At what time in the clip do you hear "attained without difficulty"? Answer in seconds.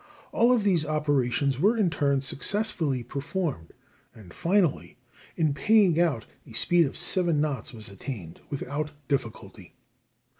7.87-9.75